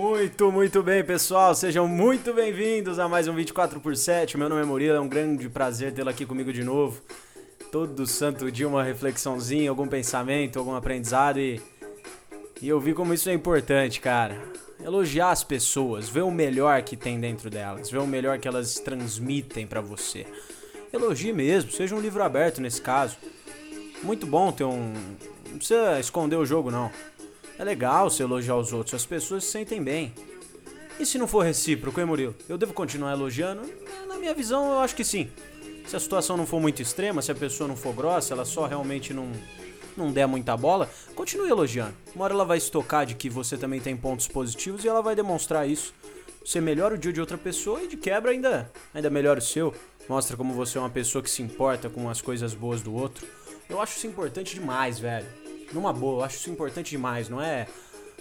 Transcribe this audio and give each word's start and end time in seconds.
Muito, 0.00 0.52
muito 0.52 0.80
bem, 0.80 1.02
pessoal. 1.02 1.52
Sejam 1.56 1.88
muito 1.88 2.32
bem-vindos 2.32 3.00
a 3.00 3.08
mais 3.08 3.26
um 3.26 3.34
24 3.34 3.80
por 3.80 3.96
7. 3.96 4.38
Meu 4.38 4.48
nome 4.48 4.62
é 4.62 4.64
Murilo, 4.64 4.94
é 4.94 5.00
um 5.00 5.08
grande 5.08 5.48
prazer 5.48 5.92
tê-lo 5.92 6.08
aqui 6.08 6.24
comigo 6.24 6.52
de 6.52 6.62
novo. 6.62 7.02
Todo 7.72 8.06
santo 8.06 8.48
dia 8.48 8.68
uma 8.68 8.84
reflexãozinha, 8.84 9.68
algum 9.68 9.88
pensamento, 9.88 10.56
algum 10.56 10.76
aprendizado 10.76 11.40
e 11.40 11.60
e 12.62 12.68
eu 12.68 12.78
vi 12.78 12.94
como 12.94 13.12
isso 13.12 13.28
é 13.28 13.32
importante, 13.32 14.00
cara. 14.00 14.40
Elogiar 14.80 15.32
as 15.32 15.42
pessoas, 15.42 16.08
ver 16.08 16.22
o 16.22 16.30
melhor 16.30 16.80
que 16.82 16.96
tem 16.96 17.18
dentro 17.18 17.50
delas, 17.50 17.90
ver 17.90 17.98
o 17.98 18.06
melhor 18.06 18.38
que 18.38 18.46
elas 18.46 18.74
transmitem 18.76 19.66
para 19.66 19.80
você. 19.80 20.28
Elogie 20.92 21.32
mesmo, 21.32 21.72
seja 21.72 21.96
um 21.96 22.00
livro 22.00 22.22
aberto 22.22 22.60
nesse 22.60 22.80
caso. 22.80 23.16
Muito 24.04 24.26
bom 24.26 24.52
ter 24.52 24.62
um. 24.62 24.94
Não 25.50 25.58
precisa 25.58 25.98
esconder 25.98 26.36
o 26.36 26.46
jogo, 26.46 26.70
não. 26.70 26.88
É 27.58 27.64
legal 27.64 28.08
você 28.08 28.22
elogiar 28.22 28.56
os 28.56 28.72
outros, 28.72 28.94
as 28.94 29.04
pessoas 29.04 29.42
se 29.42 29.50
sentem 29.50 29.82
bem. 29.82 30.14
E 30.98 31.04
se 31.04 31.18
não 31.18 31.26
for 31.26 31.44
recíproco, 31.44 31.98
hein, 31.98 32.06
Murilo? 32.06 32.34
Eu 32.48 32.56
devo 32.56 32.72
continuar 32.72 33.12
elogiando? 33.12 33.62
Na 34.06 34.16
minha 34.16 34.32
visão, 34.32 34.70
eu 34.72 34.78
acho 34.78 34.94
que 34.94 35.04
sim. 35.04 35.28
Se 35.84 35.96
a 35.96 36.00
situação 36.00 36.36
não 36.36 36.46
for 36.46 36.60
muito 36.60 36.80
extrema, 36.80 37.20
se 37.20 37.32
a 37.32 37.34
pessoa 37.34 37.66
não 37.66 37.74
for 37.74 37.92
grossa, 37.92 38.32
ela 38.32 38.44
só 38.44 38.66
realmente 38.66 39.12
não, 39.12 39.28
não 39.96 40.12
der 40.12 40.28
muita 40.28 40.56
bola, 40.56 40.88
continue 41.16 41.50
elogiando. 41.50 41.94
Uma 42.14 42.26
hora 42.26 42.34
ela 42.34 42.44
vai 42.44 42.60
se 42.60 42.70
tocar 42.70 43.04
de 43.04 43.16
que 43.16 43.28
você 43.28 43.56
também 43.56 43.80
tem 43.80 43.96
pontos 43.96 44.28
positivos 44.28 44.84
e 44.84 44.88
ela 44.88 45.02
vai 45.02 45.16
demonstrar 45.16 45.68
isso. 45.68 45.92
Você 46.44 46.60
melhora 46.60 46.94
o 46.94 46.98
dia 46.98 47.12
de 47.12 47.20
outra 47.20 47.36
pessoa 47.36 47.82
e 47.82 47.88
de 47.88 47.96
quebra 47.96 48.30
ainda, 48.30 48.70
ainda 48.94 49.10
melhora 49.10 49.40
o 49.40 49.42
seu. 49.42 49.74
Mostra 50.08 50.36
como 50.36 50.54
você 50.54 50.78
é 50.78 50.80
uma 50.80 50.90
pessoa 50.90 51.22
que 51.22 51.30
se 51.30 51.42
importa 51.42 51.90
com 51.90 52.08
as 52.08 52.20
coisas 52.20 52.54
boas 52.54 52.82
do 52.82 52.94
outro. 52.94 53.26
Eu 53.68 53.80
acho 53.80 53.96
isso 53.96 54.06
importante 54.06 54.54
demais, 54.54 55.00
velho 55.00 55.47
numa 55.72 55.92
boa, 55.92 56.20
eu 56.20 56.24
acho 56.24 56.36
isso 56.36 56.50
importante 56.50 56.90
demais, 56.90 57.28
não 57.28 57.40
é, 57.40 57.66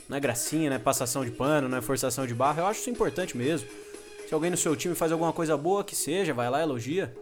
não 0.08 0.18
é 0.18 0.20
gracinha, 0.20 0.70
não 0.70 0.76
é 0.76 0.80
passação 0.80 1.24
de 1.24 1.32
pano, 1.32 1.68
não 1.70 1.78
é 1.78 1.82
forçação 1.82 2.26
de 2.26 2.34
barra, 2.34 2.62
eu 2.62 2.68
acho 2.68 2.82
isso 2.82 2.90
importante 2.90 3.36
mesmo. 3.36 3.70
Se 4.28 4.34
alguém 4.34 4.52
no 4.52 4.58
seu 4.58 4.76
time 4.76 4.94
faz 4.94 5.12
alguma 5.12 5.32
coisa 5.32 5.56
boa, 5.56 5.84
que 5.84 5.96
seja, 5.96 6.34
vai 6.34 6.50
lá 6.50 6.62
elogia. 6.62 7.16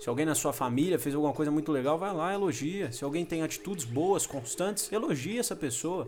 Se 0.00 0.08
alguém 0.08 0.24
na 0.24 0.34
sua 0.34 0.52
família 0.52 0.98
fez 0.98 1.14
alguma 1.14 1.32
coisa 1.32 1.50
muito 1.50 1.72
legal, 1.72 1.98
vai 1.98 2.14
lá 2.14 2.32
elogia. 2.32 2.92
Se 2.92 3.02
alguém 3.02 3.24
tem 3.24 3.42
atitudes 3.42 3.84
boas, 3.84 4.24
constantes, 4.24 4.90
elogia 4.92 5.40
essa 5.40 5.56
pessoa. 5.56 6.06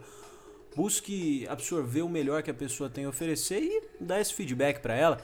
Busque 0.76 1.46
absorver 1.48 2.02
o 2.02 2.08
melhor 2.08 2.42
que 2.44 2.50
a 2.50 2.54
pessoa 2.54 2.88
tem 2.88 3.04
a 3.04 3.08
oferecer 3.08 3.60
e 3.60 3.82
dar 4.00 4.20
esse 4.20 4.32
feedback 4.32 4.80
para 4.80 4.94
ela. 4.94 5.20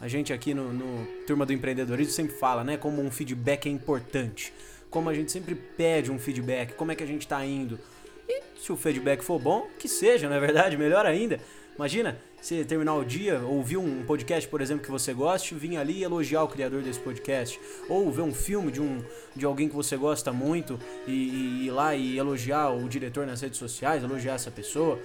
A 0.00 0.08
gente 0.08 0.32
aqui 0.32 0.52
no, 0.52 0.72
no 0.72 1.06
Turma 1.26 1.46
do 1.46 1.52
Empreendedorismo 1.52 2.12
sempre 2.12 2.34
fala, 2.36 2.64
né, 2.64 2.76
como 2.76 3.00
um 3.00 3.10
feedback 3.10 3.66
é 3.66 3.72
importante 3.72 4.52
como 4.94 5.10
a 5.10 5.14
gente 5.14 5.32
sempre 5.32 5.56
pede 5.56 6.12
um 6.12 6.20
feedback, 6.20 6.74
como 6.74 6.92
é 6.92 6.94
que 6.94 7.02
a 7.02 7.06
gente 7.06 7.22
está 7.22 7.44
indo. 7.44 7.80
E 8.28 8.42
se 8.56 8.70
o 8.70 8.76
feedback 8.76 9.24
for 9.24 9.40
bom, 9.40 9.66
que 9.76 9.88
seja, 9.88 10.28
não 10.28 10.36
é 10.36 10.38
verdade? 10.38 10.76
Melhor 10.76 11.04
ainda. 11.04 11.40
Imagina 11.74 12.16
você 12.40 12.64
terminar 12.64 12.94
o 12.94 13.04
dia, 13.04 13.40
ouvir 13.40 13.76
um 13.76 14.04
podcast, 14.04 14.48
por 14.48 14.60
exemplo, 14.60 14.84
que 14.84 14.90
você 14.92 15.12
goste, 15.12 15.52
vir 15.56 15.78
ali 15.78 15.94
e 15.94 16.04
elogiar 16.04 16.44
o 16.44 16.48
criador 16.48 16.80
desse 16.80 17.00
podcast. 17.00 17.60
Ou 17.88 18.08
ver 18.12 18.22
um 18.22 18.32
filme 18.32 18.70
de, 18.70 18.80
um, 18.80 19.02
de 19.34 19.44
alguém 19.44 19.68
que 19.68 19.74
você 19.74 19.96
gosta 19.96 20.32
muito 20.32 20.78
e, 21.08 21.10
e 21.10 21.66
ir 21.66 21.70
lá 21.72 21.96
e 21.96 22.16
elogiar 22.16 22.70
o 22.70 22.88
diretor 22.88 23.26
nas 23.26 23.40
redes 23.40 23.58
sociais, 23.58 24.04
elogiar 24.04 24.34
essa 24.34 24.50
pessoa. 24.52 25.00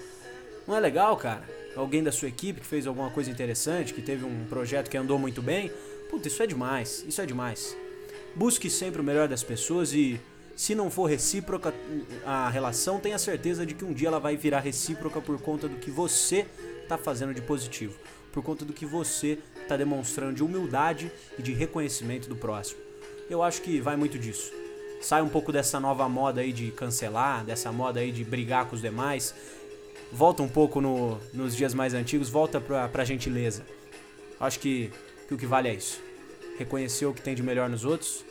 Não 0.68 0.76
é 0.76 0.80
legal, 0.80 1.18
cara? 1.18 1.50
Alguém 1.76 2.04
da 2.04 2.12
sua 2.12 2.28
equipe 2.28 2.62
que 2.62 2.68
fez 2.68 2.86
alguma 2.86 3.10
coisa 3.10 3.32
interessante, 3.32 3.92
que 3.92 4.04
teve 4.04 4.24
um 4.24 4.46
projeto 4.46 4.88
que 4.88 4.98
andou 4.98 5.18
muito 5.18 5.42
bem. 5.42 5.72
Puta, 6.12 6.28
isso 6.28 6.44
é 6.44 6.46
demais. 6.46 7.04
Isso 7.08 7.20
é 7.20 7.26
demais. 7.26 7.76
Busque 8.36 8.70
sempre 8.70 9.02
o 9.02 9.04
melhor 9.04 9.28
das 9.28 9.44
pessoas 9.44 9.94
e, 9.94 10.20
se 10.56 10.76
não 10.76 10.90
for 10.90 11.06
recíproca 11.06 11.74
a 12.26 12.50
relação, 12.50 13.00
tenha 13.00 13.18
certeza 13.18 13.66
de 13.66 13.74
que 13.74 13.84
um 13.84 13.94
dia 13.94 14.08
ela 14.08 14.20
vai 14.20 14.38
virar 14.38 14.60
recíproca 14.60 15.20
por 15.22 15.40
conta 15.42 15.68
do 15.68 15.78
que 15.78 15.92
você 15.92 16.46
está 16.84 16.98
fazendo 16.98 17.34
de 17.34 17.42
positivo, 17.42 17.98
por 18.32 18.44
conta 18.44 18.64
do 18.66 18.74
que 18.74 18.86
você 18.86 19.40
está 19.62 19.76
demonstrando 19.76 20.34
de 20.34 20.44
humildade 20.44 21.12
e 21.38 21.42
de 21.42 21.54
reconhecimento 21.54 22.28
do 22.30 22.36
próximo. 22.36 22.80
Eu 23.30 23.44
acho 23.44 23.62
que 23.62 23.80
vai 23.80 23.96
muito 23.96 24.18
disso. 24.18 24.52
Sai 25.02 25.22
um 25.22 25.30
pouco 25.30 25.52
dessa 25.52 25.80
nova 25.80 26.08
moda 26.10 26.42
aí 26.42 26.52
de 26.52 26.72
cancelar, 26.72 27.46
dessa 27.46 27.72
moda 27.72 28.00
aí 28.00 28.12
de 28.12 28.24
brigar 28.24 28.66
com 28.66 28.76
os 28.76 28.82
demais. 28.82 29.34
Volta 30.12 30.42
um 30.42 30.50
pouco 30.50 30.82
no, 30.82 31.20
nos 31.34 31.56
dias 31.56 31.74
mais 31.74 31.94
antigos, 31.94 32.30
volta 32.30 32.60
pra, 32.60 32.90
pra 32.90 33.06
gentileza. 33.06 33.66
Acho 34.40 34.60
que, 34.60 34.92
que 35.28 35.34
o 35.34 35.38
que 35.38 35.46
vale 35.46 35.70
é 35.70 35.74
isso 35.76 36.10
reconhecer 36.60 37.06
o 37.06 37.14
que 37.14 37.22
tem 37.22 37.34
de 37.34 37.42
melhor 37.42 37.70
nos 37.70 37.86
outros, 37.86 38.26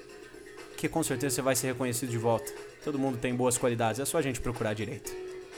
que 0.78 0.88
com 0.88 1.02
certeza 1.02 1.34
você 1.34 1.42
vai 1.42 1.56
ser 1.56 1.66
reconhecido 1.68 2.08
de 2.08 2.16
volta. 2.16 2.50
Todo 2.84 2.98
mundo 2.98 3.18
tem 3.18 3.34
boas 3.34 3.58
qualidades, 3.58 4.00
é 4.00 4.04
só 4.04 4.16
a 4.16 4.22
gente 4.22 4.40
procurar 4.40 4.74
direito. 4.74 5.12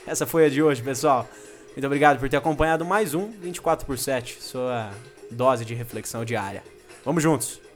Essa 0.06 0.26
foi 0.26 0.46
a 0.46 0.48
de 0.48 0.62
hoje, 0.62 0.82
pessoal. 0.82 1.28
Muito 1.68 1.86
obrigado 1.86 2.18
por 2.18 2.28
ter 2.28 2.38
acompanhado 2.38 2.84
mais 2.84 3.14
um 3.14 3.30
24 3.30 3.86
por 3.86 3.98
7, 3.98 4.42
sua 4.42 4.90
dose 5.30 5.64
de 5.64 5.74
reflexão 5.74 6.24
diária. 6.24 6.64
Vamos 7.04 7.22
juntos! 7.22 7.69